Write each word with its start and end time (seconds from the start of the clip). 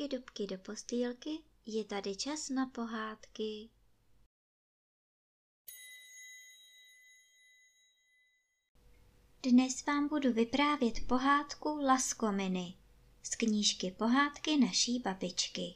dubky, 0.00 0.16
dubky 0.16 0.46
do 0.46 0.58
postýlky, 0.58 1.38
je 1.66 1.84
tady 1.84 2.16
čas 2.16 2.48
na 2.48 2.66
pohádky. 2.66 3.68
Dnes 9.42 9.86
vám 9.86 10.08
budu 10.08 10.32
vyprávět 10.32 10.94
pohádku 11.06 11.76
Laskominy 11.82 12.74
z 13.22 13.34
knížky 13.36 13.90
Pohádky 13.90 14.56
naší 14.56 14.98
babičky. 14.98 15.74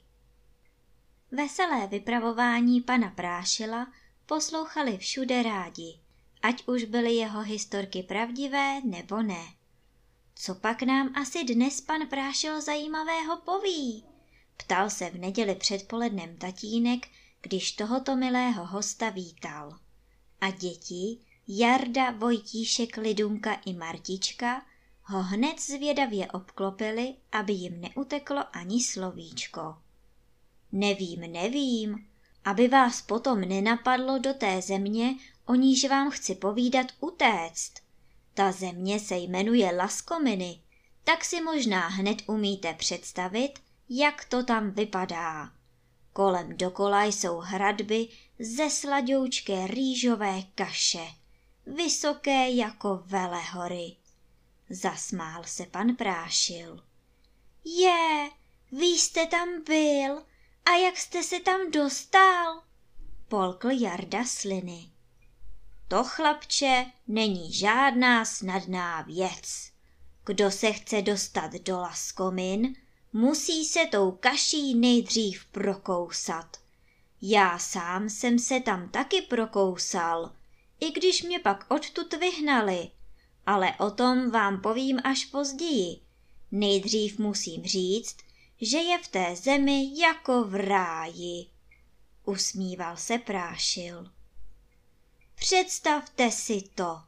Veselé 1.30 1.86
vypravování 1.86 2.80
pana 2.80 3.10
Prášila 3.10 3.92
poslouchali 4.26 4.98
všude 4.98 5.42
rádi, 5.42 6.00
ať 6.42 6.68
už 6.68 6.84
byly 6.84 7.14
jeho 7.14 7.40
historky 7.42 8.02
pravdivé 8.02 8.80
nebo 8.80 9.22
ne. 9.22 9.54
Co 10.34 10.54
pak 10.54 10.82
nám 10.82 11.12
asi 11.14 11.44
dnes 11.44 11.80
pan 11.80 12.06
Prášil 12.08 12.60
zajímavého 12.60 13.36
poví? 13.36 14.13
Ptal 14.56 14.90
se 14.90 15.10
v 15.10 15.18
neděli 15.18 15.54
předpolednem 15.54 16.36
tatínek, 16.36 17.08
když 17.42 17.72
tohoto 17.72 18.16
milého 18.16 18.66
hosta 18.66 19.10
vítal. 19.10 19.78
A 20.40 20.50
děti, 20.50 21.18
Jarda, 21.48 22.10
Vojtíšek, 22.10 22.96
Lidunka 22.96 23.54
i 23.54 23.72
Martička, 23.72 24.62
ho 25.02 25.22
hned 25.22 25.60
zvědavě 25.60 26.26
obklopili, 26.26 27.14
aby 27.32 27.52
jim 27.52 27.80
neuteklo 27.80 28.56
ani 28.56 28.82
slovíčko. 28.82 29.76
Nevím, 30.72 31.20
nevím, 31.20 32.06
aby 32.44 32.68
vás 32.68 33.02
potom 33.02 33.40
nenapadlo 33.40 34.18
do 34.18 34.34
té 34.34 34.62
země, 34.62 35.14
o 35.46 35.54
níž 35.54 35.88
vám 35.88 36.10
chci 36.10 36.34
povídat 36.34 36.86
utéct. 37.00 37.72
Ta 38.34 38.52
země 38.52 39.00
se 39.00 39.16
jmenuje 39.16 39.76
Laskominy, 39.76 40.60
tak 41.04 41.24
si 41.24 41.40
možná 41.40 41.88
hned 41.88 42.22
umíte 42.26 42.74
představit, 42.74 43.52
jak 43.88 44.24
to 44.24 44.44
tam 44.44 44.70
vypadá. 44.70 45.52
Kolem 46.12 46.56
dokola 46.56 47.04
jsou 47.04 47.38
hradby 47.38 48.08
ze 48.38 48.70
sladoučké 48.70 49.66
rýžové 49.66 50.42
kaše, 50.54 51.06
vysoké 51.66 52.50
jako 52.50 53.02
velehory. 53.06 53.96
Zasmál 54.70 55.44
se 55.44 55.66
pan 55.66 55.96
Prášil. 55.96 56.84
Je, 57.64 58.30
vy 58.72 58.86
jste 58.86 59.26
tam 59.26 59.48
byl 59.66 60.22
a 60.64 60.70
jak 60.70 60.96
jste 60.96 61.22
se 61.22 61.40
tam 61.40 61.70
dostal? 61.70 62.62
Polkl 63.28 63.70
Jarda 63.70 64.24
sliny. 64.24 64.90
To, 65.88 66.04
chlapče, 66.04 66.86
není 67.06 67.52
žádná 67.52 68.24
snadná 68.24 69.02
věc. 69.02 69.70
Kdo 70.24 70.50
se 70.50 70.72
chce 70.72 71.02
dostat 71.02 71.52
do 71.52 71.78
Laskomin, 71.78 72.76
musí 73.16 73.64
se 73.64 73.86
tou 73.86 74.12
kaší 74.12 74.74
nejdřív 74.74 75.44
prokousat. 75.44 76.56
Já 77.22 77.58
sám 77.58 78.08
jsem 78.08 78.38
se 78.38 78.60
tam 78.60 78.88
taky 78.88 79.22
prokousal, 79.22 80.32
i 80.80 80.90
když 80.90 81.22
mě 81.22 81.38
pak 81.38 81.66
odtud 81.68 82.14
vyhnali, 82.14 82.90
ale 83.46 83.72
o 83.78 83.90
tom 83.90 84.30
vám 84.30 84.60
povím 84.60 85.00
až 85.04 85.24
později. 85.24 86.00
Nejdřív 86.52 87.18
musím 87.18 87.64
říct, 87.64 88.16
že 88.60 88.78
je 88.78 88.98
v 88.98 89.08
té 89.08 89.36
zemi 89.36 90.00
jako 90.00 90.44
v 90.44 90.54
ráji. 90.54 91.46
Usmíval 92.24 92.96
se 92.96 93.18
prášil. 93.18 94.10
Představte 95.34 96.30
si 96.30 96.62
to. 96.74 97.00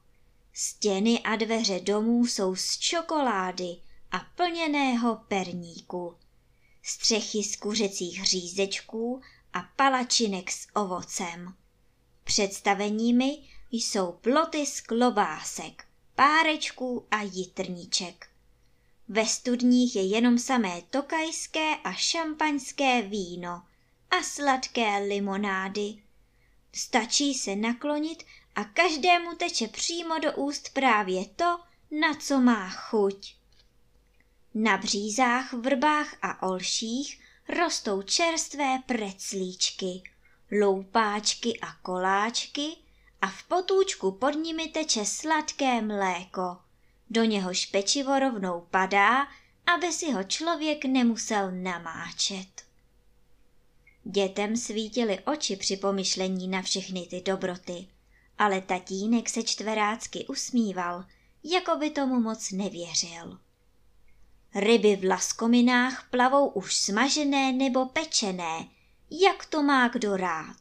Stěny 0.53 1.21
a 1.21 1.37
dveře 1.37 1.81
domů 1.81 2.27
jsou 2.27 2.57
z 2.57 2.79
čokolády 2.79 3.77
a 4.13 4.19
plněného 4.19 5.17
perníku. 5.29 6.17
Střechy 6.83 7.45
z 7.45 7.57
kuřecích 7.57 8.25
řízečků 8.25 9.21
a 9.53 9.63
palačinek 9.77 10.51
s 10.51 10.67
ovocem. 10.75 11.55
Představeními 12.25 13.39
jsou 13.71 14.13
ploty 14.13 14.67
z 14.67 14.81
klobásek, 14.81 15.85
párečků 16.15 17.07
a 17.11 17.23
jitrníček. 17.23 18.29
Ve 19.09 19.27
studních 19.27 19.97
je 19.97 20.07
jenom 20.07 20.39
samé 20.39 20.83
tokajské 20.91 21.77
a 21.77 21.93
šampaňské 21.93 23.03
víno 23.03 23.63
a 24.11 24.23
sladké 24.23 24.99
limonády. 24.99 26.03
Stačí 26.73 27.35
se 27.35 27.57
naklonit 27.57 28.23
a 28.55 28.65
každému 28.65 29.35
teče 29.35 29.69
přímo 29.69 30.19
do 30.19 30.33
úst 30.33 30.69
právě 30.73 31.27
to, 31.27 31.59
na 32.01 32.15
co 32.15 32.41
má 32.41 32.71
chuť. 32.71 33.35
Na 34.59 34.77
břízách, 34.77 35.53
vrbách 35.53 36.17
a 36.23 36.49
olších 36.49 37.21
rostou 37.49 38.03
čerstvé 38.03 38.79
preclíčky, 38.87 40.03
loupáčky 40.61 41.61
a 41.61 41.73
koláčky 41.83 42.77
a 43.21 43.27
v 43.27 43.43
potůčku 43.43 44.13
pod 44.13 44.31
nimi 44.31 44.69
teče 44.69 45.05
sladké 45.05 45.83
mléko. 45.83 46.57
Do 47.11 47.25
něhož 47.25 47.67
pečivo 47.67 48.19
rovnou 48.19 48.67
padá, 48.71 49.27
aby 49.75 49.93
si 49.93 50.13
ho 50.13 50.25
člověk 50.25 50.85
nemusel 50.85 51.51
namáčet. 51.51 52.65
Dětem 54.05 54.57
svítily 54.57 55.21
oči 55.21 55.57
při 55.57 55.77
pomyšlení 55.77 56.49
na 56.49 56.63
všechny 56.63 57.07
ty 57.07 57.21
dobroty, 57.21 57.89
ale 58.39 58.61
tatínek 58.61 59.29
se 59.29 59.43
čtverácky 59.43 60.27
usmíval, 60.27 61.05
jako 61.45 61.77
by 61.77 61.91
tomu 61.91 62.21
moc 62.21 62.51
nevěřil. 62.51 63.39
Ryby 64.59 64.97
v 64.97 65.05
laskominách 65.05 66.09
plavou 66.11 66.49
už 66.49 66.77
smažené 66.77 67.53
nebo 67.53 67.87
pečené, 67.87 68.69
jak 69.11 69.47
to 69.47 69.63
má 69.63 69.89
kdo 69.89 70.17
rád. 70.17 70.57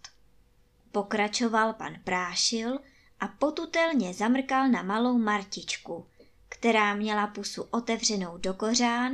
Pokračoval 0.91 1.73
pan 1.73 1.95
Prášil 2.03 2.79
a 3.19 3.27
potutelně 3.27 4.13
zamrkal 4.13 4.69
na 4.69 4.83
malou 4.83 5.17
Martičku, 5.17 6.07
která 6.49 6.93
měla 6.93 7.27
pusu 7.27 7.67
otevřenou 7.71 8.37
do 8.37 8.53
kořán, 8.53 9.13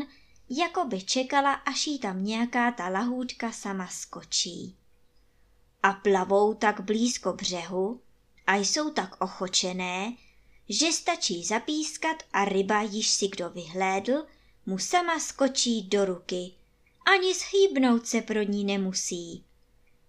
jako 0.49 0.85
by 0.85 1.01
čekala, 1.01 1.53
až 1.53 1.87
jí 1.87 1.99
tam 1.99 2.25
nějaká 2.25 2.71
ta 2.71 2.87
lahůdka 2.87 3.51
sama 3.51 3.87
skočí. 3.87 4.77
A 5.83 5.93
plavou 5.93 6.53
tak 6.53 6.81
blízko 6.81 7.33
břehu 7.33 8.01
a 8.47 8.55
jsou 8.55 8.89
tak 8.89 9.21
ochočené, 9.23 10.13
že 10.69 10.91
stačí 10.91 11.43
zapískat 11.43 12.23
a 12.33 12.45
ryba, 12.45 12.81
již 12.81 13.09
si 13.09 13.27
kdo 13.27 13.49
vyhlédl, 13.49 14.25
mu 14.71 14.79
sama 14.79 15.19
skočí 15.19 15.83
do 15.83 16.05
ruky. 16.05 16.51
Ani 17.05 17.35
schýbnout 17.35 18.07
se 18.07 18.21
pro 18.21 18.41
ní 18.41 18.63
nemusí. 18.63 19.43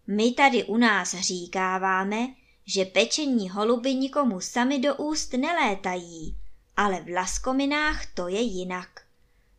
My 0.06 0.32
tady 0.32 0.64
u 0.64 0.76
nás 0.76 1.14
říkáváme, 1.14 2.28
že 2.66 2.84
pečení 2.84 3.50
holuby 3.50 3.94
nikomu 3.94 4.40
sami 4.40 4.78
do 4.78 4.94
úst 4.94 5.32
nelétají, 5.32 6.36
ale 6.76 7.00
v 7.00 7.08
laskominách 7.08 8.06
to 8.14 8.28
je 8.28 8.40
jinak. 8.40 9.00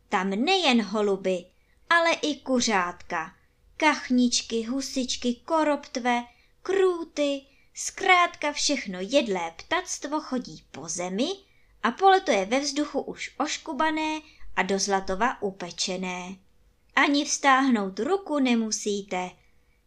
Tam 0.08 0.30
nejen 0.30 0.82
holuby, 0.82 1.44
ale 1.90 2.12
i 2.12 2.34
kuřátka, 2.36 3.34
kachničky, 3.76 4.62
husičky, 4.62 5.34
koroptve, 5.34 6.24
krůty, 6.62 7.42
zkrátka 7.74 8.52
všechno 8.52 8.98
jedlé 9.00 9.52
ptactvo 9.56 10.20
chodí 10.20 10.64
po 10.70 10.88
zemi 10.88 11.28
a 11.82 11.90
poletuje 11.90 12.44
ve 12.44 12.60
vzduchu 12.60 13.00
už 13.00 13.34
oškubané 13.38 14.20
a 14.56 14.62
do 14.62 14.78
zlatova 14.78 15.42
upečené. 15.42 16.36
Ani 16.96 17.24
vstáhnout 17.24 17.98
ruku 17.98 18.38
nemusíte, 18.38 19.30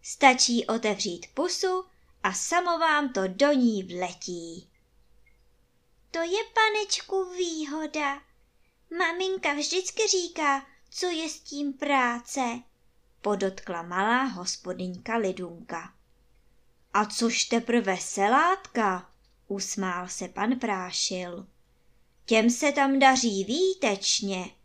stačí 0.02 0.66
otevřít 0.66 1.26
pusu 1.34 1.86
a 2.24 2.34
samo 2.34 2.78
vám 2.78 3.14
to 3.14 3.28
do 3.28 3.52
ní 3.54 3.84
vletí. 3.84 4.70
To 6.12 6.20
je, 6.20 6.40
panečku, 6.54 7.26
výhoda. 7.38 8.22
Maminka 8.98 9.54
vždycky 9.54 10.08
říká, 10.08 10.66
co 10.90 11.06
je 11.06 11.30
s 11.30 11.40
tím 11.40 11.74
práce, 11.74 12.42
podotkla 13.22 13.82
malá 13.82 14.24
hospodyňka 14.24 15.18
Lidunka. 15.18 15.94
A 16.94 17.06
což 17.06 17.44
teprve 17.44 17.98
selátka, 17.98 19.10
usmál 19.48 20.08
se 20.08 20.28
pan 20.28 20.60
Prášil. 20.60 21.48
Těm 22.26 22.50
se 22.50 22.72
tam 22.72 23.00
daří 23.00 23.44
výtečně. 23.44 24.57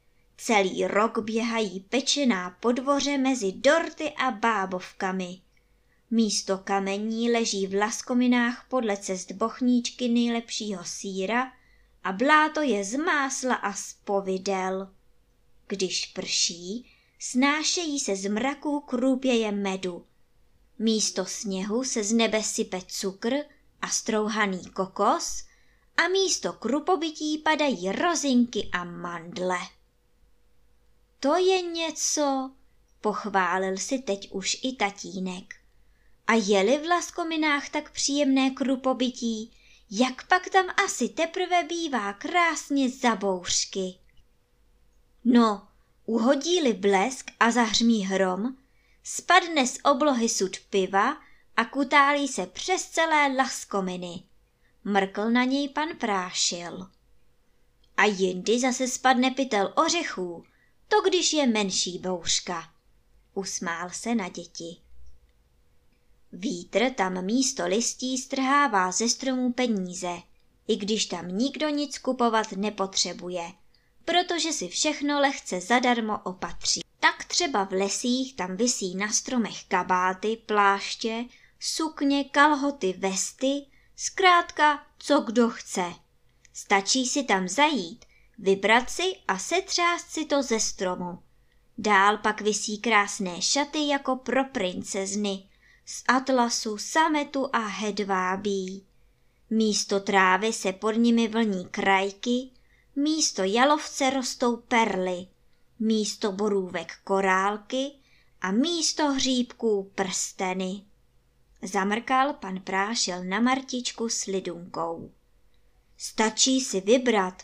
Celý 0.45 0.87
rok 0.87 1.19
běhají 1.19 1.81
pečená 1.81 2.57
po 2.61 2.73
dvoře 2.73 3.19
mezi 3.19 3.53
dorty 3.53 4.11
a 4.11 4.31
bábovkami. 4.31 5.41
Místo 6.11 6.59
kamení 6.59 7.31
leží 7.31 7.67
v 7.67 7.75
laskominách 7.75 8.67
podle 8.69 8.97
cest 8.97 9.33
bochníčky 9.33 10.09
nejlepšího 10.09 10.85
síra 10.85 11.53
a 12.05 12.13
bláto 12.13 12.61
je 12.61 12.85
z 12.85 12.97
másla 12.97 13.55
a 13.55 13.73
z 13.73 13.93
povidel. 14.05 14.89
Když 15.67 16.07
prší, 16.07 16.91
snášejí 17.19 18.01
se 18.01 18.17
z 18.17 18.29
mraků 18.29 18.81
krůpěje 18.81 19.53
medu. 19.53 20.07
Místo 20.79 21.25
sněhu 21.25 21.85
se 21.85 22.05
z 22.05 22.13
nebe 22.13 22.43
sype 22.43 22.81
cukr 22.87 23.35
a 23.83 23.89
strouhaný 23.89 24.65
kokos 24.65 25.45
a 25.97 26.09
místo 26.09 26.53
krupobytí 26.53 27.39
padají 27.39 27.93
rozinky 27.93 28.69
a 28.73 28.85
mandle. 28.85 29.59
To 31.23 31.37
je 31.37 31.63
něco, 31.63 32.51
pochválil 33.01 33.77
si 33.77 33.99
teď 33.99 34.31
už 34.31 34.57
i 34.63 34.73
tatínek. 34.73 35.55
A 36.27 36.33
jeli 36.35 36.79
v 36.79 36.87
laskominách 36.87 37.69
tak 37.69 37.93
příjemné 37.93 38.51
krupobytí, 38.51 39.53
jak 39.91 40.29
pak 40.29 40.49
tam 40.51 40.67
asi 40.85 41.09
teprve 41.09 41.65
bývá 41.65 42.13
krásně 42.13 42.91
za 42.91 43.17
bouřky. 43.17 43.99
No, 45.25 45.69
uhodí-li 46.07 46.73
blesk 46.73 47.31
a 47.41 47.51
zahřmí 47.51 48.07
hrom, 48.07 48.57
spadne 49.03 49.67
z 49.67 49.79
oblohy 49.85 50.29
sud 50.29 50.57
piva 50.71 51.17
a 51.57 51.65
kutálí 51.65 52.29
se 52.29 52.47
přes 52.47 52.85
celé 52.85 53.37
laskominy. 53.37 54.23
Mrkl 54.85 55.31
na 55.31 55.45
něj 55.45 55.69
pan 55.69 55.89
Prášil. 56.01 56.91
A 57.97 58.05
jindy 58.05 58.61
zase 58.61 58.89
spadne 58.89 59.31
pytel 59.31 59.73
ořechů, 59.77 60.45
to 60.93 61.01
když 61.01 61.33
je 61.33 61.47
menší 61.47 61.99
bouřka. 61.99 62.71
Usmál 63.35 63.91
se 63.91 64.15
na 64.15 64.29
děti. 64.29 64.77
Vítr 66.33 66.91
tam 66.91 67.25
místo 67.25 67.67
listí 67.67 68.19
strhává 68.19 68.93
ze 68.93 69.09
stromů 69.09 69.53
peníze, 69.53 70.23
i 70.69 70.77
když 70.77 71.07
tam 71.07 71.29
nikdo 71.29 71.69
nic 71.69 71.99
kupovat 71.99 72.53
nepotřebuje, 72.53 73.53
protože 74.05 74.53
si 74.53 74.69
všechno 74.69 75.21
lehce 75.21 75.61
zadarmo 75.61 76.19
opatří. 76.25 76.81
Tak 77.01 77.25
třeba 77.25 77.65
v 77.65 77.73
lesích 77.73 78.37
tam 78.37 78.57
visí 78.57 78.95
na 78.95 79.13
stromech 79.13 79.65
kabáty, 79.65 80.37
pláště, 80.47 81.25
sukně, 81.61 82.25
kalhoty, 82.25 82.93
vesty, 82.99 83.67
zkrátka 83.97 84.87
co 84.99 85.21
kdo 85.21 85.51
chce. 85.51 85.93
Stačí 86.53 87.07
si 87.07 87.23
tam 87.23 87.49
zajít, 87.49 88.05
vybrat 88.43 88.91
si 88.91 89.03
a 89.29 89.39
setřást 89.39 90.11
si 90.11 90.25
to 90.25 90.43
ze 90.43 90.61
stromu. 90.61 91.19
Dál 91.79 92.19
pak 92.19 92.41
visí 92.41 92.79
krásné 92.79 93.43
šaty 93.43 93.89
jako 93.89 94.17
pro 94.17 94.45
princezny, 94.45 95.49
z 95.87 96.05
atlasu, 96.09 96.79
sametu 96.79 97.49
a 97.53 97.59
hedvábí. 97.59 98.87
Místo 99.51 100.01
trávy 100.01 100.53
se 100.53 100.73
pod 100.73 100.93
nimi 100.93 101.29
vlní 101.29 101.65
krajky, 101.65 102.51
místo 102.97 103.43
jalovce 103.45 104.11
rostou 104.11 104.57
perly, 104.57 105.27
místo 105.79 106.33
borůvek 106.33 106.93
korálky 107.05 107.93
a 108.41 108.53
místo 108.53 109.13
hříbků 109.13 109.91
prsteny. 109.95 110.83
Zamrkal 111.63 112.33
pan 112.33 112.61
Prášil 112.61 113.25
na 113.25 113.41
Martičku 113.41 114.09
s 114.09 114.25
lidunkou. 114.25 115.11
Stačí 115.97 116.61
si 116.61 116.81
vybrat 116.81 117.43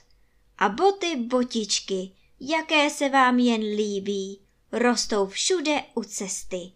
a 0.58 0.69
boty 0.69 1.16
botičky, 1.16 2.10
jaké 2.40 2.90
se 2.90 3.08
vám 3.08 3.38
jen 3.38 3.60
líbí, 3.60 4.40
rostou 4.72 5.26
všude 5.26 5.84
u 5.94 6.05
cesty. 6.05 6.72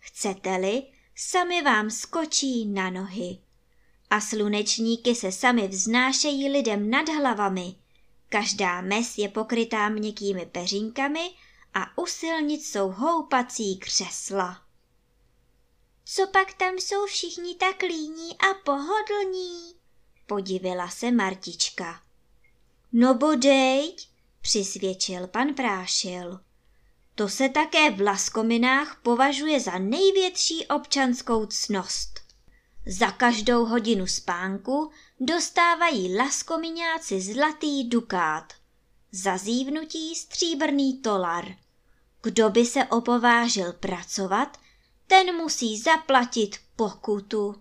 Chcete-li, 0.00 0.82
sami 1.16 1.62
vám 1.62 1.90
skočí 1.90 2.66
na 2.66 2.90
nohy. 2.90 3.38
A 4.10 4.20
slunečníky 4.20 5.14
se 5.14 5.32
sami 5.32 5.68
vznášejí 5.68 6.48
lidem 6.48 6.90
nad 6.90 7.08
hlavami. 7.08 7.74
Každá 8.28 8.80
mes 8.80 9.18
je 9.18 9.28
pokrytá 9.28 9.88
měkkými 9.88 10.46
peřínkami 10.46 11.30
a 11.74 11.98
u 11.98 12.06
silnic 12.06 12.70
jsou 12.70 12.88
houpací 12.88 13.76
křesla. 13.76 14.62
Co 16.04 16.26
pak 16.26 16.54
tam 16.54 16.74
jsou 16.74 17.06
všichni 17.06 17.54
tak 17.54 17.82
líní 17.82 18.38
a 18.38 18.54
pohodlní? 18.64 19.74
Podivila 20.26 20.88
se 20.88 21.10
Martička. 21.10 22.02
No 22.96 23.14
bodejť, 23.14 24.08
přisvědčil 24.40 25.26
pan 25.26 25.54
Prášil. 25.54 26.40
To 27.14 27.28
se 27.28 27.48
také 27.48 27.90
v 27.90 28.00
laskominách 28.00 29.00
považuje 29.02 29.60
za 29.60 29.78
největší 29.78 30.66
občanskou 30.66 31.46
cnost. 31.46 32.20
Za 32.86 33.10
každou 33.10 33.64
hodinu 33.64 34.06
spánku 34.06 34.90
dostávají 35.20 36.16
laskomiňáci 36.16 37.20
zlatý 37.20 37.84
dukát. 37.84 38.52
Za 39.12 39.36
zívnutí 39.38 40.14
stříbrný 40.14 40.98
tolar. 40.98 41.56
Kdo 42.22 42.50
by 42.50 42.66
se 42.66 42.84
opovážil 42.84 43.72
pracovat, 43.72 44.60
ten 45.06 45.36
musí 45.36 45.78
zaplatit 45.78 46.56
pokutu. 46.76 47.54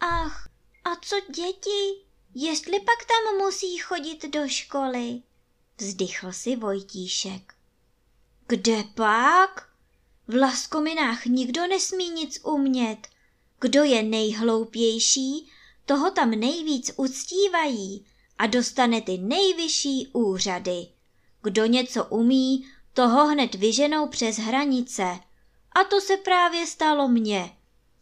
Ach, 0.00 0.48
a 0.84 0.96
co 0.96 1.16
děti? 1.30 2.07
Jestli 2.34 2.80
pak 2.80 3.04
tam 3.04 3.38
musí 3.38 3.78
chodit 3.78 4.24
do 4.24 4.48
školy? 4.48 5.22
Vzdychl 5.78 6.32
si 6.32 6.56
Vojtíšek. 6.56 7.54
Kde 8.46 8.84
pak? 8.94 9.68
V 10.28 10.34
laskominách 10.34 11.24
nikdo 11.26 11.66
nesmí 11.66 12.10
nic 12.10 12.40
umět. 12.44 13.08
Kdo 13.60 13.84
je 13.84 14.02
nejhloupější, 14.02 15.48
toho 15.86 16.10
tam 16.10 16.30
nejvíc 16.30 16.90
uctívají 16.96 18.06
a 18.38 18.46
dostane 18.46 19.00
ty 19.00 19.18
nejvyšší 19.18 20.08
úřady. 20.12 20.86
Kdo 21.42 21.66
něco 21.66 22.04
umí, 22.04 22.66
toho 22.92 23.26
hned 23.26 23.54
vyženou 23.54 24.08
přes 24.08 24.36
hranice. 24.36 25.20
A 25.72 25.84
to 25.84 26.00
se 26.00 26.16
právě 26.16 26.66
stalo 26.66 27.08
mně. 27.08 27.56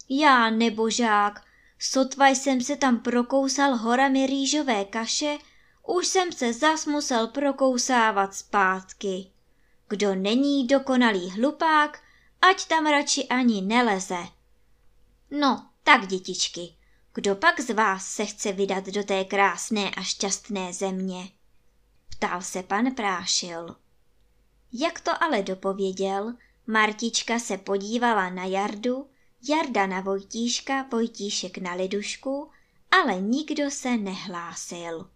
Já, 0.09 0.51
nebožák, 0.51 1.46
sotva 1.79 2.29
jsem 2.29 2.61
se 2.61 2.77
tam 2.77 3.01
prokousal 3.01 3.77
horami 3.77 4.27
rýžové 4.27 4.85
kaše, 4.85 5.39
už 5.87 6.07
jsem 6.07 6.33
se 6.33 6.53
zas 6.53 6.87
musel 6.87 7.27
prokousávat 7.27 8.35
zpátky. 8.35 9.31
Kdo 9.89 10.15
není 10.15 10.67
dokonalý 10.67 11.31
hlupák, 11.31 12.03
ať 12.43 12.67
tam 12.67 12.87
radši 12.87 13.29
ani 13.29 13.63
neleze. 13.63 14.27
No, 15.31 15.67
tak 15.83 16.07
dětičky, 16.07 16.75
kdo 17.15 17.35
pak 17.35 17.61
z 17.61 17.75
vás 17.75 18.09
se 18.09 18.25
chce 18.27 18.53
vydat 18.53 18.87
do 18.87 19.05
té 19.05 19.25
krásné 19.25 19.91
a 19.91 20.03
šťastné 20.03 20.73
země? 20.73 21.29
Ptal 22.11 22.43
se 22.43 22.63
pan 22.63 22.95
Prášil. 22.95 23.77
Jak 24.73 25.01
to 25.01 25.23
ale 25.23 25.43
dopověděl, 25.43 26.35
Martička 26.67 27.39
se 27.39 27.59
podívala 27.59 28.31
na 28.31 28.45
Jardu, 28.45 29.09
Jarda 29.43 29.87
na 29.87 30.01
Vojtíška, 30.01 30.83
Vojtíšek 30.93 31.59
na 31.59 31.75
Lidušku, 31.75 32.51
ale 32.91 33.21
nikdo 33.21 33.71
se 33.71 33.97
nehlásil. 33.97 35.11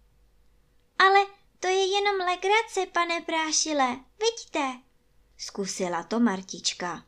Ale 0.99 1.19
to 1.59 1.67
je 1.67 1.85
jenom 1.85 2.15
legrace, 2.15 2.85
pane 2.91 3.21
Prášile, 3.21 3.87
vidíte? 4.19 4.79
Zkusila 5.37 6.03
to 6.03 6.19
Martička. 6.19 7.03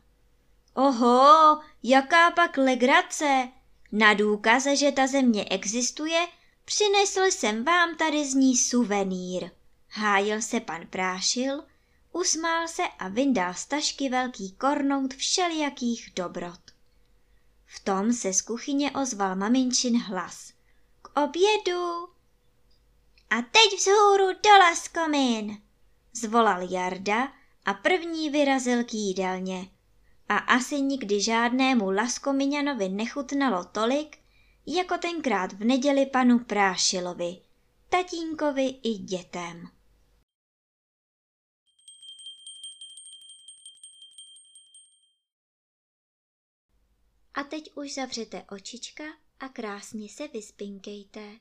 Oho, 0.74 1.60
jaká 1.82 2.30
pak 2.30 2.56
legrace! 2.56 3.48
Na 3.92 4.14
důkaz, 4.14 4.66
že 4.66 4.92
ta 4.92 5.06
země 5.06 5.44
existuje, 5.44 6.26
přinesl 6.64 7.20
jsem 7.20 7.64
vám 7.64 7.96
tady 7.96 8.26
z 8.26 8.34
ní 8.34 8.56
suvenýr. 8.56 9.50
Hájil 9.88 10.42
se 10.42 10.60
pan 10.60 10.86
Prášil, 10.86 11.64
usmál 12.12 12.68
se 12.68 12.82
a 12.98 13.08
vyndal 13.08 13.54
z 13.54 13.66
tašky 13.66 14.08
velký 14.08 14.52
kornout 14.52 15.14
všelijakých 15.14 16.12
dobrot. 16.16 16.63
V 17.74 17.80
tom 17.80 18.12
se 18.12 18.32
z 18.32 18.42
kuchyně 18.42 18.90
ozval 18.90 19.36
maminčin 19.36 19.98
hlas. 19.98 20.52
K 21.02 21.20
obědu! 21.20 22.08
A 23.30 23.42
teď 23.42 23.78
vzhůru 23.78 24.32
do 24.42 24.50
laskomin, 24.58 25.62
zvolal 26.12 26.72
Jarda 26.72 27.32
a 27.64 27.74
první 27.74 28.30
vyrazil 28.30 28.84
k 28.84 28.94
jídelně. 28.94 29.68
A 30.28 30.36
asi 30.36 30.80
nikdy 30.80 31.20
žádnému 31.20 31.90
laskomiňanovi 31.90 32.88
nechutnalo 32.88 33.64
tolik, 33.64 34.18
jako 34.66 34.98
tenkrát 34.98 35.52
v 35.52 35.64
neděli 35.64 36.06
panu 36.06 36.38
Prášilovi, 36.38 37.40
tatínkovi 37.88 38.66
i 38.82 38.94
dětem. 38.94 39.68
A 47.34 47.44
teď 47.44 47.70
už 47.74 47.94
zavřete 47.94 48.44
očička 48.50 49.04
a 49.40 49.48
krásně 49.48 50.08
se 50.08 50.28
vyspinkejte. 50.28 51.32